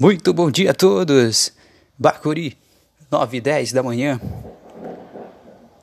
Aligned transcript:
Muito 0.00 0.32
bom 0.32 0.50
dia 0.50 0.70
a 0.70 0.74
todos! 0.74 1.52
Bacuri, 1.98 2.56
9 3.10 3.36
e 3.36 3.40
10 3.42 3.72
da 3.72 3.82
manhã. 3.82 4.18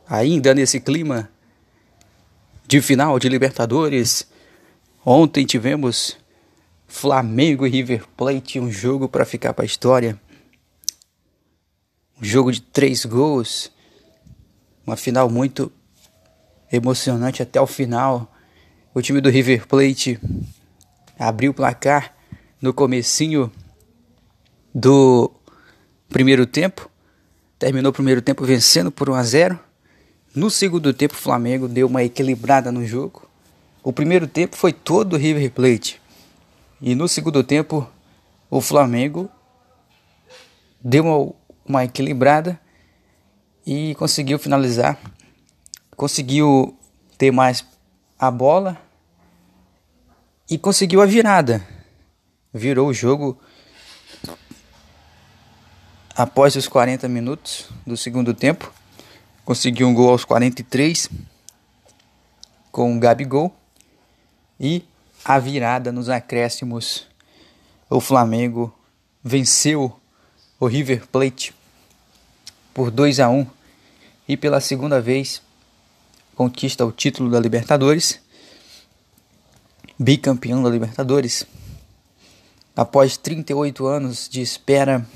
Ainda 0.10 0.56
nesse 0.56 0.80
clima 0.80 1.30
de 2.68 2.82
final 2.82 3.20
de 3.20 3.30
Libertadores. 3.30 4.28
Ontem 5.06 5.46
tivemos 5.46 6.18
Flamengo 6.88 7.68
e 7.68 7.70
River 7.70 8.08
Plate, 8.18 8.60
um 8.60 8.72
jogo 8.72 9.08
para 9.08 9.24
ficar 9.24 9.54
para 9.54 9.64
a 9.64 9.68
história. 9.68 10.20
Um 12.20 12.26
jogo 12.26 12.52
de 12.52 12.60
três 12.60 13.06
gols. 13.06 13.72
Uma 14.84 14.98
final 14.98 15.30
muito 15.30 15.72
emocionante 16.72 17.44
até 17.44 17.62
o 17.62 17.68
final. 17.68 18.36
O 18.96 19.02
time 19.04 19.22
do 19.22 19.30
River 19.30 19.68
Plate 19.68 20.20
abriu 21.20 21.52
o 21.52 21.54
placar 21.54 22.16
no 22.60 22.74
comecinho 22.74 23.52
do 24.74 25.32
primeiro 26.10 26.46
tempo. 26.46 26.90
Terminou 27.60 27.90
o 27.90 27.94
primeiro 27.94 28.22
tempo 28.22 28.46
vencendo 28.46 28.92
por 28.92 29.10
1 29.10 29.14
a 29.16 29.24
0. 29.24 29.60
No 30.36 30.50
segundo 30.50 30.94
tempo, 30.94 31.16
o 31.16 31.18
Flamengo 31.18 31.68
deu 31.68 31.88
uma 31.88 32.04
equilibrada 32.04 32.72
no 32.72 32.86
jogo. 32.86 33.28
O 33.84 33.92
primeiro 33.92 34.28
tempo 34.28 34.56
foi 34.56 34.72
todo 34.72 35.18
River 35.18 35.52
Plate. 35.52 36.02
E 36.82 36.94
no 36.94 37.08
segundo 37.08 37.44
tempo, 37.44 37.90
o 38.50 38.62
Flamengo 38.62 39.30
deu 40.80 41.04
uma, 41.04 41.34
uma 41.66 41.84
equilibrada 41.86 42.60
e 43.66 43.96
conseguiu 43.96 44.38
finalizar. 44.38 45.00
Conseguiu 45.96 46.78
ter 47.18 47.32
mais 47.32 47.66
a 48.20 48.30
bola 48.30 48.78
e 50.50 50.58
conseguiu 50.58 51.02
a 51.02 51.06
virada. 51.06 51.66
Virou 52.54 52.90
o 52.90 52.94
jogo 52.94 53.40
após 56.18 56.56
os 56.56 56.68
40 56.68 57.08
minutos 57.08 57.70
do 57.86 57.96
segundo 57.96 58.34
tempo. 58.34 58.74
Conseguiu 59.46 59.88
um 59.88 59.94
gol 59.94 60.10
aos 60.10 60.26
43 60.26 61.10
com 62.72 62.98
o 62.98 63.00
Gabigol 63.00 63.56
e 64.60 64.84
a 65.24 65.38
virada 65.38 65.92
nos 65.92 66.10
acréscimos. 66.10 67.06
O 67.88 68.02
Flamengo 68.02 68.76
venceu 69.24 69.96
o 70.60 70.66
River 70.66 71.06
Plate 71.08 71.54
por 72.74 72.90
2 72.90 73.20
a 73.20 73.30
1 73.30 73.46
e 74.28 74.36
pela 74.36 74.60
segunda 74.60 75.00
vez 75.00 75.40
conquista 76.36 76.84
o 76.84 76.92
título 76.92 77.30
da 77.30 77.40
Libertadores, 77.40 78.20
bicampeão 79.98 80.64
da 80.64 80.70
Libertadores. 80.70 81.46
Após 82.76 83.18
38 83.18 83.86
anos 83.86 84.28
de 84.28 84.42
espera, 84.42 85.08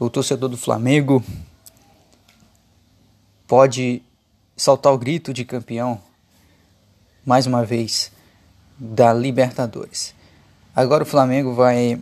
o 0.00 0.08
torcedor 0.08 0.48
do 0.48 0.56
Flamengo 0.56 1.22
pode 3.46 4.02
soltar 4.56 4.94
o 4.94 4.98
grito 4.98 5.30
de 5.30 5.44
campeão 5.44 6.00
mais 7.24 7.46
uma 7.46 7.66
vez 7.66 8.10
da 8.78 9.12
Libertadores. 9.12 10.14
Agora 10.74 11.02
o 11.02 11.06
Flamengo 11.06 11.52
vai 11.52 12.00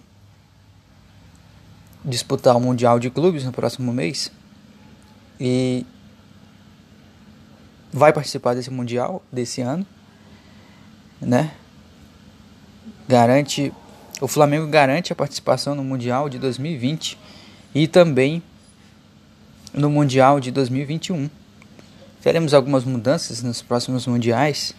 disputar 2.04 2.56
o 2.56 2.60
Mundial 2.60 3.00
de 3.00 3.10
Clubes 3.10 3.42
no 3.42 3.50
próximo 3.50 3.92
mês 3.92 4.30
e 5.40 5.84
vai 7.92 8.12
participar 8.12 8.54
desse 8.54 8.70
Mundial 8.70 9.20
desse 9.32 9.60
ano, 9.60 9.84
né? 11.20 11.52
Garante 13.08 13.72
o 14.20 14.28
Flamengo 14.28 14.68
garante 14.68 15.12
a 15.12 15.16
participação 15.16 15.74
no 15.74 15.82
Mundial 15.82 16.28
de 16.28 16.38
2020 16.38 17.18
e 17.74 17.86
também 17.86 18.42
no 19.72 19.90
Mundial 19.90 20.40
de 20.40 20.50
2021. 20.50 21.28
Teremos 22.22 22.54
algumas 22.54 22.84
mudanças 22.84 23.42
nos 23.42 23.62
próximos 23.62 24.06
mundiais, 24.06 24.74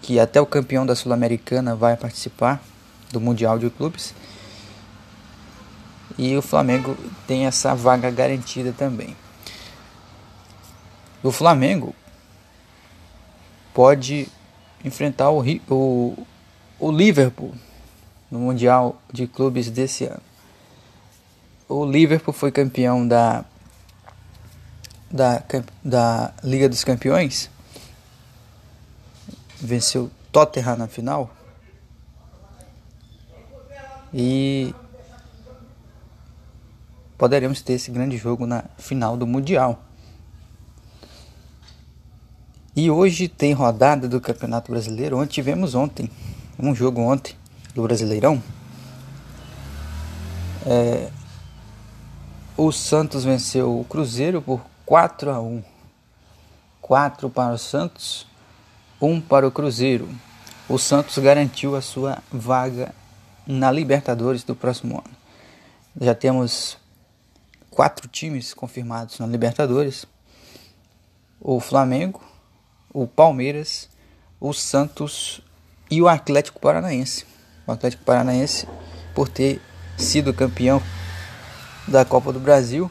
que 0.00 0.18
até 0.18 0.40
o 0.40 0.46
campeão 0.46 0.84
da 0.84 0.96
Sul-Americana 0.96 1.76
vai 1.76 1.96
participar 1.96 2.62
do 3.12 3.20
Mundial 3.20 3.58
de 3.58 3.70
Clubes. 3.70 4.14
E 6.18 6.36
o 6.36 6.42
Flamengo 6.42 6.96
tem 7.26 7.46
essa 7.46 7.74
vaga 7.74 8.10
garantida 8.10 8.72
também. 8.72 9.16
O 11.22 11.30
Flamengo 11.30 11.94
pode 13.72 14.26
enfrentar 14.84 15.30
o, 15.30 15.42
o, 15.70 16.26
o 16.78 16.90
Liverpool 16.90 17.54
no 18.30 18.40
Mundial 18.40 19.00
de 19.12 19.26
Clubes 19.26 19.70
desse 19.70 20.04
ano 20.04 20.31
o 21.72 21.90
Liverpool 21.90 22.34
foi 22.34 22.52
campeão 22.52 23.06
da, 23.06 23.44
da, 25.10 25.42
da 25.82 26.34
Liga 26.44 26.68
dos 26.68 26.84
Campeões, 26.84 27.50
venceu 29.58 30.10
Tottenham 30.30 30.76
na 30.76 30.86
final 30.86 31.30
e 34.12 34.74
poderemos 37.16 37.62
ter 37.62 37.74
esse 37.74 37.90
grande 37.90 38.18
jogo 38.18 38.46
na 38.46 38.64
final 38.76 39.16
do 39.16 39.26
Mundial. 39.26 39.82
E 42.74 42.90
hoje 42.90 43.28
tem 43.28 43.52
rodada 43.52 44.08
do 44.08 44.20
Campeonato 44.20 44.72
Brasileiro, 44.72 45.18
onde 45.18 45.30
tivemos 45.30 45.74
ontem 45.74 46.10
um 46.58 46.74
jogo 46.74 47.00
ontem 47.00 47.34
do 47.74 47.82
Brasileirão. 47.82 48.42
É, 50.66 51.10
o 52.64 52.70
Santos 52.70 53.24
venceu 53.24 53.80
o 53.80 53.84
Cruzeiro 53.84 54.40
por 54.40 54.64
4 54.86 55.32
a 55.32 55.40
1. 55.40 55.64
4 56.80 57.28
para 57.28 57.54
o 57.54 57.58
Santos, 57.58 58.24
1 59.00 59.20
para 59.20 59.48
o 59.48 59.50
Cruzeiro. 59.50 60.08
O 60.68 60.78
Santos 60.78 61.18
garantiu 61.18 61.74
a 61.74 61.82
sua 61.82 62.22
vaga 62.30 62.94
na 63.44 63.68
Libertadores 63.72 64.44
do 64.44 64.54
próximo 64.54 65.02
ano. 65.04 65.16
Já 66.00 66.14
temos 66.14 66.78
quatro 67.68 68.06
times 68.06 68.54
confirmados 68.54 69.18
na 69.18 69.26
Libertadores: 69.26 70.06
o 71.40 71.58
Flamengo, 71.58 72.22
o 72.94 73.08
Palmeiras, 73.08 73.88
o 74.38 74.52
Santos 74.52 75.40
e 75.90 76.00
o 76.00 76.08
Atlético 76.08 76.60
Paranaense. 76.60 77.26
O 77.66 77.72
Atlético 77.72 78.04
Paranaense, 78.04 78.68
por 79.16 79.28
ter 79.28 79.60
sido 79.98 80.32
campeão 80.32 80.80
da 81.86 82.04
Copa 82.04 82.32
do 82.32 82.40
Brasil, 82.40 82.90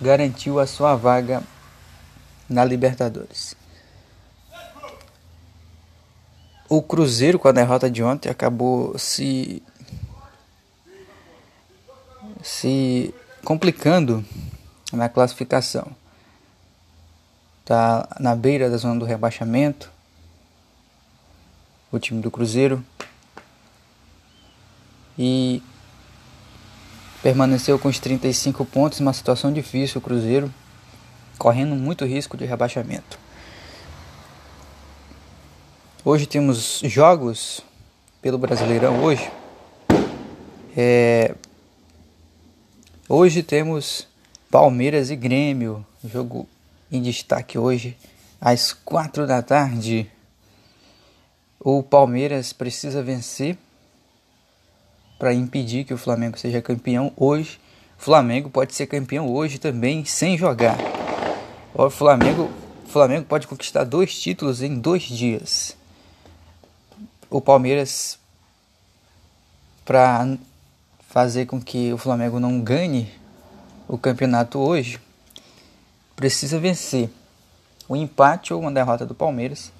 garantiu 0.00 0.58
a 0.58 0.66
sua 0.66 0.94
vaga 0.96 1.42
na 2.48 2.64
Libertadores. 2.64 3.56
O 6.68 6.82
Cruzeiro, 6.82 7.38
com 7.38 7.48
a 7.48 7.52
derrota 7.52 7.90
de 7.90 8.02
ontem, 8.02 8.28
acabou 8.28 8.98
se 8.98 9.62
se 12.42 13.14
complicando 13.44 14.24
na 14.92 15.08
classificação. 15.08 15.86
Está 17.60 18.08
na 18.20 18.36
beira 18.36 18.70
da 18.70 18.76
zona 18.76 18.98
do 18.98 19.04
rebaixamento. 19.04 19.90
O 21.90 21.98
time 21.98 22.20
do 22.20 22.30
Cruzeiro. 22.30 22.84
E 25.18 25.62
permaneceu 27.26 27.76
com 27.76 27.88
os 27.88 27.98
35 27.98 28.64
pontos, 28.64 29.00
uma 29.00 29.12
situação 29.12 29.52
difícil 29.52 29.98
o 29.98 30.00
Cruzeiro, 30.00 30.48
correndo 31.36 31.74
muito 31.74 32.04
risco 32.04 32.36
de 32.36 32.44
rebaixamento. 32.44 33.18
Hoje 36.04 36.24
temos 36.24 36.82
jogos 36.84 37.62
pelo 38.22 38.38
Brasileirão 38.38 39.02
hoje. 39.02 39.28
É... 40.76 41.34
Hoje 43.08 43.42
temos 43.42 44.06
Palmeiras 44.48 45.10
e 45.10 45.16
Grêmio, 45.16 45.84
jogo 46.04 46.48
em 46.92 47.02
destaque 47.02 47.58
hoje 47.58 47.96
às 48.40 48.72
quatro 48.72 49.26
da 49.26 49.42
tarde. 49.42 50.08
O 51.58 51.82
Palmeiras 51.82 52.52
precisa 52.52 53.02
vencer 53.02 53.58
para 55.18 55.32
impedir 55.32 55.84
que 55.84 55.94
o 55.94 55.98
Flamengo 55.98 56.38
seja 56.38 56.60
campeão 56.60 57.12
hoje. 57.16 57.58
O 57.98 58.02
Flamengo 58.02 58.50
pode 58.50 58.74
ser 58.74 58.86
campeão 58.86 59.28
hoje 59.28 59.58
também 59.58 60.04
sem 60.04 60.36
jogar. 60.36 60.76
O 61.74 61.90
Flamengo, 61.90 62.50
o 62.84 62.88
Flamengo 62.88 63.26
pode 63.26 63.46
conquistar 63.46 63.84
dois 63.84 64.18
títulos 64.18 64.62
em 64.62 64.78
dois 64.78 65.02
dias. 65.02 65.76
O 67.28 67.40
Palmeiras, 67.40 68.18
para 69.84 70.36
fazer 71.08 71.46
com 71.46 71.60
que 71.60 71.92
o 71.92 71.98
Flamengo 71.98 72.38
não 72.38 72.60
ganhe 72.60 73.10
o 73.88 73.96
campeonato 73.96 74.58
hoje, 74.58 75.00
precisa 76.14 76.58
vencer. 76.58 77.10
O 77.88 77.94
empate 77.94 78.52
ou 78.52 78.60
uma 78.60 78.72
derrota 78.72 79.06
do 79.06 79.14
Palmeiras 79.14 79.72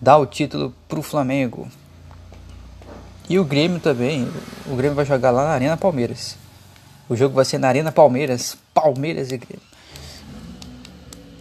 dá 0.00 0.16
o 0.16 0.26
título 0.26 0.74
para 0.88 0.98
o 0.98 1.02
Flamengo. 1.02 1.68
E 3.28 3.38
o 3.38 3.44
Grêmio 3.44 3.80
também. 3.80 4.28
O 4.66 4.76
Grêmio 4.76 4.94
vai 4.94 5.04
jogar 5.04 5.30
lá 5.30 5.44
na 5.44 5.50
Arena 5.50 5.76
Palmeiras. 5.76 6.36
O 7.08 7.16
jogo 7.16 7.34
vai 7.34 7.44
ser 7.44 7.58
na 7.58 7.68
Arena 7.68 7.90
Palmeiras. 7.90 8.56
Palmeiras 8.72 9.32
e 9.32 9.36
Grêmio. 9.36 9.66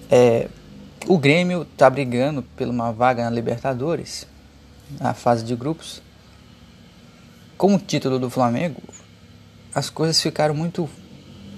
É, 0.09 0.47
o 1.07 1.17
Grêmio 1.17 1.63
está 1.63 1.89
brigando 1.89 2.41
por 2.41 2.67
uma 2.67 2.91
vaga 2.91 3.23
na 3.23 3.29
Libertadores, 3.29 4.27
na 4.99 5.13
fase 5.13 5.43
de 5.43 5.55
grupos. 5.55 6.01
Com 7.57 7.75
o 7.75 7.79
título 7.79 8.19
do 8.19 8.29
Flamengo, 8.29 8.81
as 9.73 9.89
coisas 9.89 10.19
ficaram 10.19 10.55
muito, 10.55 10.89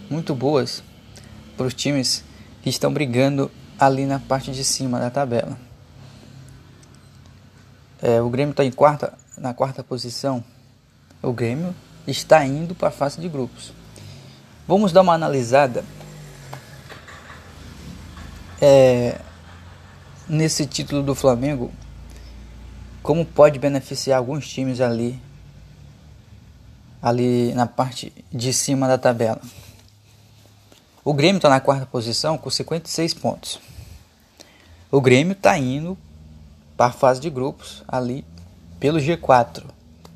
muito 0.09 0.35
boas 0.35 0.83
para 1.55 1.65
os 1.65 1.73
times 1.73 2.23
que 2.61 2.69
estão 2.69 2.91
brigando 2.91 3.49
ali 3.79 4.05
na 4.05 4.19
parte 4.19 4.51
de 4.51 4.63
cima 4.63 4.99
da 4.99 5.09
tabela. 5.09 5.57
É, 8.01 8.21
o 8.21 8.29
Grêmio 8.29 8.51
está 8.51 8.63
em 8.63 8.71
quarta, 8.71 9.13
na 9.37 9.53
quarta 9.53 9.83
posição. 9.83 10.43
O 11.21 11.31
Grêmio 11.31 11.73
está 12.05 12.45
indo 12.45 12.73
para 12.75 12.89
a 12.89 12.91
fase 12.91 13.19
de 13.19 13.29
grupos. 13.29 13.71
Vamos 14.67 14.91
dar 14.91 15.01
uma 15.01 15.13
analisada 15.13 15.83
é, 18.61 19.19
nesse 20.27 20.65
título 20.65 21.03
do 21.03 21.15
Flamengo, 21.15 21.71
como 23.01 23.25
pode 23.25 23.59
beneficiar 23.59 24.17
alguns 24.17 24.47
times 24.47 24.81
ali, 24.81 25.21
ali 27.01 27.53
na 27.53 27.65
parte 27.65 28.11
de 28.31 28.51
cima 28.51 28.87
da 28.87 28.97
tabela. 28.97 29.41
O 31.03 31.13
Grêmio 31.13 31.37
está 31.37 31.49
na 31.49 31.61
quarta 31.61 31.85
posição 31.85 32.37
com 32.37 32.49
56 32.49 33.13
pontos. 33.13 33.61
O 34.91 34.99
Grêmio 34.99 35.31
está 35.33 35.57
indo 35.57 35.97
para 36.75 36.87
a 36.87 36.91
fase 36.91 37.21
de 37.21 37.29
grupos 37.29 37.83
ali 37.87 38.25
pelo 38.79 38.99
G4, 38.99 39.63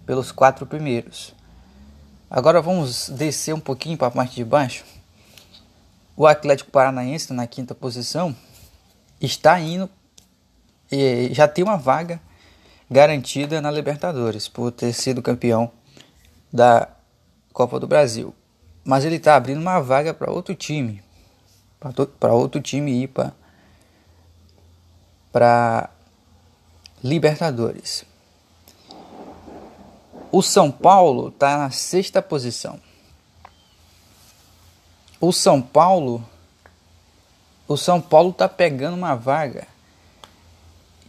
pelos 0.05 0.31
quatro 0.31 0.65
primeiros. 0.65 1.33
Agora 2.29 2.61
vamos 2.61 3.09
descer 3.09 3.53
um 3.53 3.59
pouquinho 3.59 3.97
para 3.97 4.07
a 4.07 4.11
parte 4.11 4.35
de 4.35 4.45
baixo. 4.45 4.85
O 6.15 6.27
Atlético 6.27 6.71
Paranaense 6.71 7.33
na 7.33 7.47
quinta 7.47 7.73
posição 7.73 8.35
está 9.19 9.59
indo 9.59 9.89
já 11.31 11.47
tem 11.47 11.63
uma 11.63 11.77
vaga 11.77 12.19
garantida 12.89 13.61
na 13.61 13.71
Libertadores 13.71 14.49
por 14.49 14.71
ter 14.71 14.91
sido 14.91 15.21
campeão 15.21 15.71
da 16.51 16.89
Copa 17.53 17.79
do 17.79 17.87
Brasil. 17.87 18.35
Mas 18.83 19.05
ele 19.05 19.15
está 19.15 19.35
abrindo 19.35 19.61
uma 19.61 19.79
vaga 19.79 20.13
para 20.13 20.31
outro 20.31 20.53
time, 20.53 21.01
para 22.19 22.33
outro 22.33 22.59
time 22.59 23.03
ir 23.03 23.09
para 25.31 25.89
Libertadores. 27.03 28.03
O 30.33 30.41
São 30.41 30.71
Paulo 30.71 31.27
está 31.27 31.57
na 31.57 31.71
sexta 31.71 32.21
posição. 32.21 32.79
O 35.19 35.33
São 35.33 35.61
Paulo, 35.61 36.25
o 37.67 37.75
São 37.75 37.99
Paulo 37.99 38.29
está 38.29 38.47
pegando 38.47 38.95
uma 38.95 39.13
vaga 39.13 39.67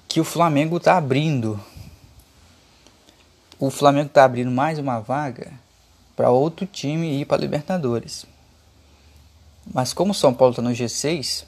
que 0.09 0.21
o 0.21 0.25
Flamengo 0.25 0.79
está 0.79 0.97
abrindo. 0.97 1.61
O 3.61 3.71
Flamengo 3.71 4.09
está 4.09 4.25
abrindo 4.25 4.51
mais 4.51 4.81
uma 4.81 4.99
vaga 4.99 5.53
para 6.17 6.31
outro 6.31 6.67
time 6.67 7.21
ir 7.21 7.25
para 7.25 7.41
Libertadores. 7.41 8.27
Mas 9.73 9.93
como 9.93 10.11
o 10.11 10.15
São 10.15 10.35
Paulo 10.35 10.51
está 10.51 10.63
no 10.63 10.71
G6, 10.71 11.45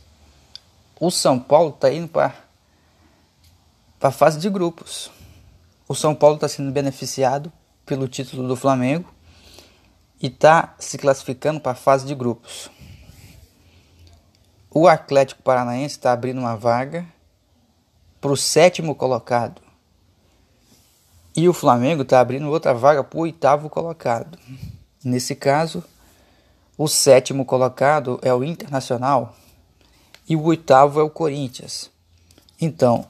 o 1.00 1.10
São 1.10 1.40
Paulo 1.40 1.70
está 1.70 1.92
indo 1.92 2.06
para 2.06 2.36
a 4.00 4.12
fase 4.12 4.38
de 4.38 4.48
grupos. 4.48 5.10
O 5.88 5.94
São 5.94 6.14
Paulo 6.14 6.36
está 6.36 6.46
sendo 6.46 6.70
beneficiado 6.70 7.52
pelo 7.84 8.08
título 8.08 8.46
do 8.48 8.56
Flamengo 8.56 9.12
e 10.20 10.28
está 10.28 10.74
se 10.78 10.96
classificando 10.96 11.60
para 11.60 11.72
a 11.72 11.76
fase 11.76 12.06
de 12.06 12.14
grupos. 12.14 12.70
O 14.70 14.88
Atlético 14.88 15.42
Paranaense 15.42 15.96
está 15.96 16.12
abrindo 16.12 16.38
uma 16.40 16.56
vaga 16.56 17.06
para 18.20 18.32
o 18.32 18.36
sétimo 18.36 18.94
colocado. 18.94 19.62
E 21.36 21.48
o 21.48 21.52
Flamengo 21.52 22.02
está 22.02 22.20
abrindo 22.20 22.48
outra 22.48 22.72
vaga 22.72 23.04
para 23.04 23.18
o 23.18 23.22
oitavo 23.22 23.68
colocado. 23.68 24.38
Nesse 25.04 25.34
caso, 25.34 25.84
o 26.78 26.88
sétimo 26.88 27.44
colocado 27.44 28.18
é 28.22 28.32
o 28.32 28.42
Internacional 28.42 29.36
e 30.28 30.34
o 30.34 30.42
oitavo 30.42 30.98
é 30.98 31.02
o 31.02 31.10
Corinthians. 31.10 31.90
Então, 32.60 33.06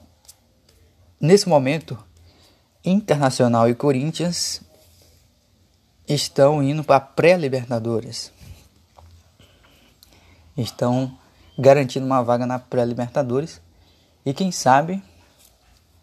nesse 1.21 1.49
momento, 1.49 1.97
Internacional 2.85 3.69
e 3.69 3.75
Corinthians 3.75 4.61
estão 6.09 6.63
indo 6.63 6.85
para 6.85 7.01
pré-Libertadores. 7.01 8.33
Estão 10.57 11.17
garantindo 11.59 12.07
uma 12.07 12.23
vaga 12.23 12.47
na 12.47 12.59
pré-Libertadores. 12.59 13.61
E 14.25 14.33
quem 14.33 14.53
sabe, 14.53 15.03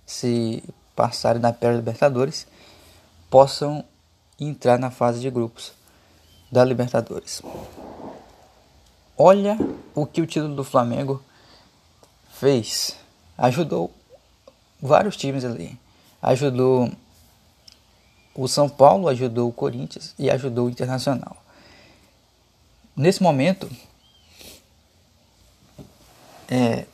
se 0.06 0.64
passarem 0.96 1.42
na 1.42 1.54
pré-Libertadores, 1.54 2.48
possam 3.30 3.84
entrar 4.40 4.78
na 4.78 4.92
fase 4.92 5.20
de 5.20 5.30
grupos 5.30 5.74
da 6.52 6.66
Libertadores. 6.66 7.42
Olha 9.18 9.58
o 9.94 10.06
que 10.06 10.22
o 10.22 10.28
título 10.28 10.56
do 10.56 10.64
Flamengo 10.64 11.24
fez. 12.34 12.96
Ajudou 13.38 13.92
vários 14.82 15.16
times 15.16 15.46
ali 15.46 15.80
ajudou 16.22 16.92
o 18.34 18.48
São 18.48 18.70
Paulo, 18.70 19.08
ajudou 19.08 19.50
o 19.50 19.54
Corinthians 19.54 20.14
e 20.18 20.30
ajudou 20.30 20.68
o 20.68 20.70
Internacional. 20.70 21.36
Nesse 22.96 23.22
momento, 23.22 23.70
é, 26.50 26.86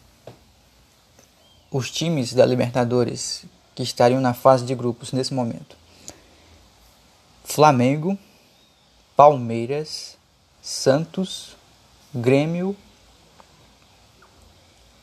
os 1.71 1.91
times 1.91 2.33
da 2.33 2.45
Libertadores 2.45 3.45
que 3.75 3.83
estariam 3.83 4.21
na 4.21 4.33
fase 4.33 4.65
de 4.65 4.73
grupos 4.73 5.11
nesse 5.11 5.33
momento: 5.33 5.75
Flamengo, 7.43 8.17
Palmeiras, 9.15 10.17
Santos, 10.61 11.55
Grêmio, 12.13 12.75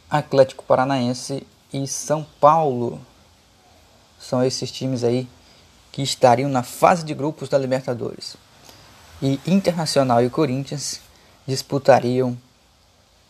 Atlético 0.09 0.65
Paranaense 0.65 1.47
e 1.73 1.87
São 1.89 2.25
Paulo 2.41 3.01
são 4.19 4.43
esses 4.43 4.71
times 4.71 5.05
aí 5.05 5.29
que 5.95 6.03
estariam 6.03 6.51
na 6.51 6.65
fase 6.65 7.05
de 7.05 7.15
grupos 7.15 7.49
da 7.49 7.57
Libertadores. 7.57 8.37
E 9.23 9.39
Internacional 9.47 10.25
e 10.25 10.29
Corinthians 10.29 11.01
disputariam 11.47 12.37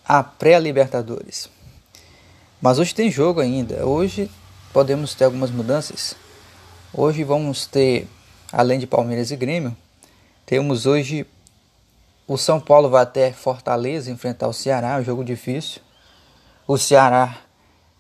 a 0.03 0.23
pré-Libertadores. 0.23 1.51
Mas 2.63 2.79
hoje 2.79 2.95
tem 2.95 3.11
jogo 3.11 3.43
ainda. 3.43 3.85
Hoje 3.85 4.31
podemos 4.73 5.15
ter 5.15 5.27
algumas 5.27 5.51
mudanças. 5.51 6.17
Hoje 6.91 7.23
vamos 7.23 7.67
ter, 7.67 8.09
além 8.51 8.79
de 8.79 8.87
Palmeiras 8.87 9.31
e 9.31 9.37
Grêmio, 9.37 9.77
temos 10.47 10.87
hoje 10.87 11.27
o 12.27 12.39
São 12.39 12.59
Paulo 12.59 12.89
vai 12.89 13.03
até 13.03 13.31
Fortaleza 13.31 14.11
enfrentar 14.11 14.49
o 14.49 14.55
Ceará, 14.55 14.97
um 14.97 15.05
jogo 15.05 15.23
difícil. 15.23 15.83
O 16.67 16.79
Ceará 16.79 17.41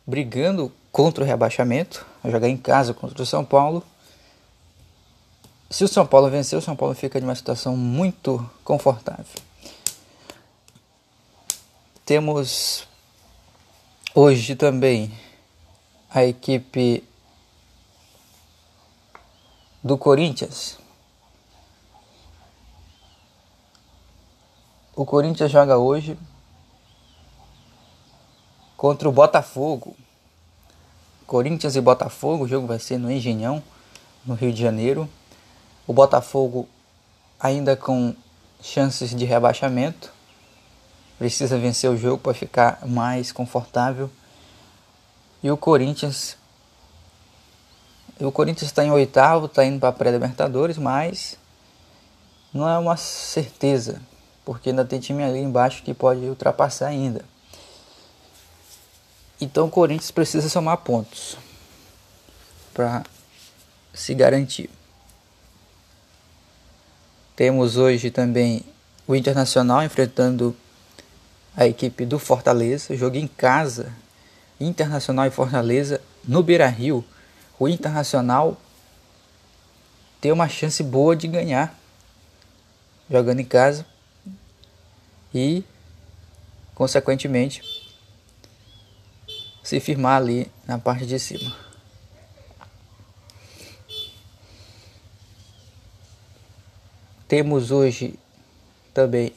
brigando 0.06 0.72
contra 0.90 1.22
o 1.22 1.26
rebaixamento, 1.26 2.06
vai 2.22 2.32
jogar 2.32 2.48
em 2.48 2.56
casa 2.56 2.94
contra 2.94 3.22
o 3.22 3.26
São 3.26 3.44
Paulo. 3.44 3.84
Se 5.74 5.82
o 5.82 5.88
São 5.88 6.06
Paulo 6.06 6.30
vencer, 6.30 6.56
o 6.56 6.62
São 6.62 6.76
Paulo 6.76 6.94
fica 6.94 7.18
de 7.18 7.26
uma 7.26 7.34
situação 7.34 7.76
muito 7.76 8.48
confortável. 8.62 9.42
Temos 12.06 12.86
hoje 14.14 14.54
também 14.54 15.12
a 16.08 16.24
equipe 16.24 17.02
do 19.82 19.98
Corinthians. 19.98 20.78
O 24.94 25.04
Corinthians 25.04 25.50
joga 25.50 25.76
hoje 25.76 26.16
contra 28.76 29.08
o 29.08 29.12
Botafogo. 29.12 29.96
Corinthians 31.26 31.74
e 31.74 31.80
Botafogo, 31.80 32.44
o 32.44 32.48
jogo 32.48 32.64
vai 32.64 32.78
ser 32.78 32.96
no 32.96 33.10
Engenhão, 33.10 33.60
no 34.24 34.36
Rio 34.36 34.52
de 34.52 34.62
Janeiro. 34.62 35.10
O 35.86 35.92
Botafogo 35.92 36.68
ainda 37.38 37.76
com 37.76 38.14
chances 38.62 39.14
de 39.14 39.26
rebaixamento, 39.26 40.10
precisa 41.18 41.58
vencer 41.58 41.90
o 41.90 41.96
jogo 41.96 42.22
para 42.22 42.32
ficar 42.32 42.86
mais 42.86 43.30
confortável. 43.30 44.10
E 45.42 45.50
o 45.50 45.56
Corinthians, 45.56 46.38
o 48.18 48.32
Corinthians 48.32 48.70
está 48.70 48.82
em 48.82 48.90
oitavo, 48.90 49.44
está 49.44 49.62
indo 49.64 49.78
para 49.78 49.90
a 49.90 49.92
pré-libertadores, 49.92 50.78
mas 50.78 51.38
não 52.52 52.66
é 52.66 52.78
uma 52.78 52.96
certeza, 52.96 54.00
porque 54.44 54.70
ainda 54.70 54.84
tem 54.84 54.98
time 54.98 55.22
ali 55.22 55.40
embaixo 55.40 55.82
que 55.82 55.92
pode 55.92 56.24
ultrapassar 56.24 56.86
ainda. 56.86 57.22
Então 59.38 59.66
o 59.66 59.70
Corinthians 59.70 60.10
precisa 60.10 60.48
somar 60.48 60.78
pontos 60.78 61.36
para 62.72 63.02
se 63.92 64.14
garantir. 64.14 64.70
Temos 67.36 67.76
hoje 67.76 68.10
também 68.12 68.64
o 69.08 69.16
Internacional 69.16 69.82
enfrentando 69.82 70.56
a 71.56 71.66
equipe 71.66 72.06
do 72.06 72.18
Fortaleza, 72.18 72.96
jogo 72.96 73.16
em 73.16 73.26
casa, 73.26 73.92
Internacional 74.60 75.26
e 75.26 75.30
Fortaleza 75.30 76.00
no 76.22 76.42
Beira-Rio. 76.42 77.04
O 77.58 77.68
Internacional 77.68 78.56
tem 80.20 80.30
uma 80.30 80.48
chance 80.48 80.82
boa 80.82 81.16
de 81.16 81.26
ganhar 81.26 81.76
jogando 83.10 83.40
em 83.40 83.44
casa 83.44 83.84
e 85.34 85.64
consequentemente 86.74 87.62
se 89.62 89.80
firmar 89.80 90.22
ali 90.22 90.50
na 90.66 90.78
parte 90.78 91.04
de 91.04 91.18
cima. 91.18 91.63
Temos 97.26 97.70
hoje 97.70 98.18
também 98.92 99.32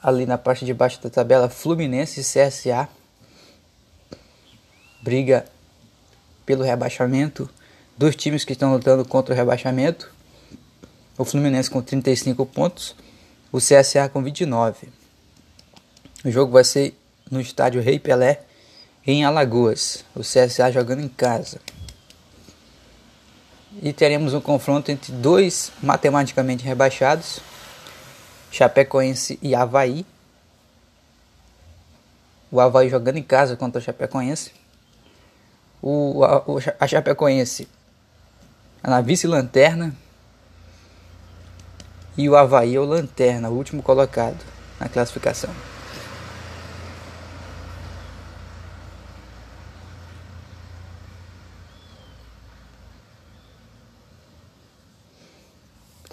ali 0.00 0.26
na 0.26 0.38
parte 0.38 0.64
de 0.64 0.72
baixo 0.72 1.02
da 1.02 1.10
tabela 1.10 1.48
Fluminense 1.48 2.20
e 2.20 2.22
CSA 2.22 2.88
briga 5.02 5.44
pelo 6.46 6.62
rebaixamento 6.62 7.48
dos 7.96 8.14
times 8.14 8.44
que 8.44 8.52
estão 8.52 8.72
lutando 8.72 9.04
contra 9.04 9.34
o 9.34 9.36
rebaixamento. 9.36 10.12
O 11.16 11.24
Fluminense 11.24 11.70
com 11.70 11.82
35 11.82 12.44
pontos, 12.46 12.94
o 13.50 13.58
CSA 13.58 14.08
com 14.08 14.22
29. 14.22 14.88
O 16.24 16.30
jogo 16.30 16.52
vai 16.52 16.64
ser 16.64 16.94
no 17.30 17.40
estádio 17.40 17.82
Rei 17.82 17.98
Pelé 17.98 18.42
em 19.06 19.24
Alagoas. 19.24 20.04
O 20.14 20.20
CSA 20.20 20.70
jogando 20.70 21.00
em 21.00 21.08
casa 21.08 21.60
e 23.82 23.92
teremos 23.92 24.34
um 24.34 24.40
confronto 24.40 24.90
entre 24.90 25.12
dois 25.12 25.72
matematicamente 25.82 26.64
rebaixados, 26.64 27.40
Chapecoense 28.50 29.38
e 29.42 29.54
Havaí. 29.54 30.06
O 32.50 32.60
Havaí 32.60 32.88
jogando 32.88 33.16
em 33.16 33.22
casa 33.22 33.56
contra 33.56 33.80
o 33.80 33.84
Chapecoense. 33.84 34.52
O, 35.82 36.24
a, 36.24 36.44
a 36.78 36.86
Chapecoense 36.86 37.68
na 38.82 39.00
vice-lanterna. 39.00 39.94
E 42.16 42.28
o 42.28 42.36
Havaí 42.36 42.76
é 42.76 42.78
o 42.78 42.84
lanterna, 42.84 43.50
o 43.50 43.54
último 43.54 43.82
colocado 43.82 44.38
na 44.78 44.88
classificação. 44.88 45.50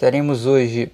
Teremos 0.02 0.46
hoje 0.46 0.90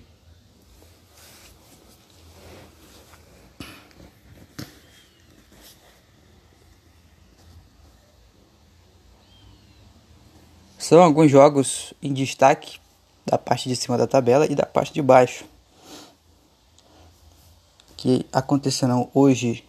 São 10.78 11.02
alguns 11.02 11.30
jogos 11.30 11.94
em 12.02 12.12
destaque 12.12 12.78
da 13.24 13.38
parte 13.38 13.70
de 13.70 13.76
cima 13.76 13.96
da 13.96 14.06
tabela 14.06 14.44
e 14.44 14.54
da 14.54 14.66
parte 14.66 14.92
de 14.92 15.00
baixo 15.00 15.46
que 17.96 18.26
acontecerão 18.30 19.10
hoje. 19.14 19.64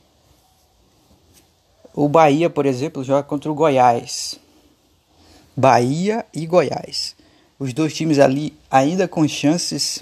O 1.93 2.09
Bahia, 2.09 2.49
por 2.49 2.65
exemplo, 2.65 3.05
joga 3.05 3.23
contra 3.23 3.49
o 3.49 3.55
Goiás. 3.55 4.37
Bahia 5.55 6.25
e 6.33 6.45
Goiás 6.45 7.17
os 7.59 7.73
dois 7.73 7.93
times 7.93 8.17
ali 8.19 8.57
ainda 8.71 9.05
com 9.05 9.27
chances 9.27 10.01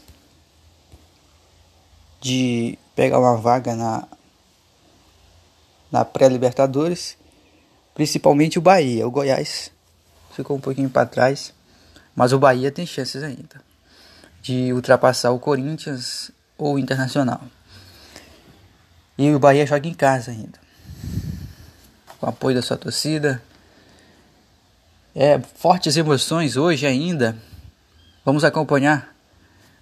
de 2.21 2.77
pegar 2.95 3.19
uma 3.19 3.35
vaga 3.35 3.75
na, 3.75 4.07
na 5.91 6.05
pré-Libertadores, 6.05 7.17
principalmente 7.95 8.59
o 8.59 8.61
Bahia. 8.61 9.07
O 9.07 9.11
Goiás 9.11 9.71
ficou 10.33 10.55
um 10.55 10.61
pouquinho 10.61 10.89
para 10.89 11.07
trás, 11.07 11.51
mas 12.15 12.31
o 12.31 12.39
Bahia 12.39 12.71
tem 12.71 12.85
chances 12.85 13.23
ainda 13.23 13.65
de 14.41 14.71
ultrapassar 14.71 15.31
o 15.31 15.39
Corinthians 15.39 16.31
ou 16.57 16.75
o 16.75 16.79
Internacional. 16.79 17.41
E 19.17 19.33
o 19.33 19.39
Bahia 19.39 19.65
joga 19.65 19.87
em 19.87 19.95
casa 19.95 20.29
ainda, 20.29 20.59
com 22.19 22.29
apoio 22.29 22.55
da 22.55 22.61
sua 22.61 22.77
torcida. 22.77 23.41
É, 25.15 25.39
fortes 25.39 25.97
emoções 25.97 26.55
hoje 26.55 26.85
ainda 26.85 27.35
Vamos 28.27 28.43
acompanhar. 28.43 29.15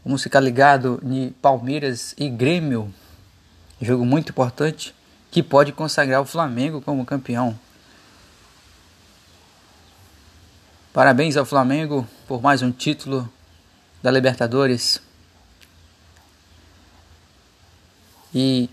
Vamos 0.05 0.21
ficar 0.21 0.39
ligado 0.39 1.01
em 1.03 1.31
Palmeiras 1.41 2.13
e 2.15 2.29
Grêmio. 2.29 2.93
Jogo 3.81 4.05
muito 4.05 4.29
importante 4.29 4.93
que 5.31 5.41
pode 5.41 5.71
consagrar 5.71 6.21
o 6.21 6.25
Flamengo 6.25 6.79
como 6.79 7.03
campeão. 7.07 7.59
Parabéns 10.93 11.35
ao 11.35 11.43
Flamengo 11.43 12.07
por 12.27 12.39
mais 12.39 12.61
um 12.61 12.71
título 12.71 13.27
da 14.03 14.11
Libertadores. 14.11 15.01
E 18.31 18.69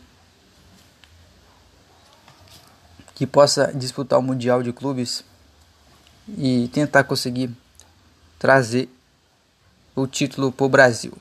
que 3.14 3.26
possa 3.26 3.72
disputar 3.72 4.18
o 4.18 4.22
Mundial 4.22 4.62
de 4.62 4.70
Clubes 4.70 5.24
e 6.28 6.68
tentar 6.74 7.04
conseguir 7.04 7.50
trazer 8.38 8.90
o 9.94 10.06
título 10.06 10.50
para 10.50 10.66
o 10.66 10.68
Brasil. 10.68 11.12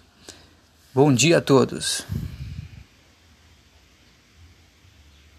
Bom 0.94 1.14
dia 1.14 1.38
a 1.38 1.42
todos. 1.42 2.06